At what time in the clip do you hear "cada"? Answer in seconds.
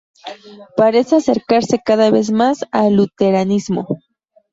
1.77-2.09